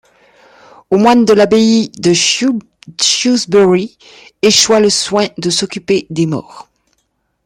[0.89, 3.99] Aux moines de l'abbaye de Shrewsbury,
[4.41, 6.67] échoit le soin de s'occuper des morts.